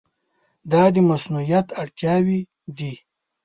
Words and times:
دا 0.71 0.83
د 0.93 0.95
مصونیت 1.09 1.67
اړتیاوې 1.81 2.39
دي. 2.77 2.93